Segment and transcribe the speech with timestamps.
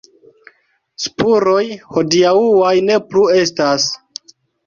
[1.03, 1.59] Spuroj
[1.97, 3.87] hodiaŭaj ne plu estas.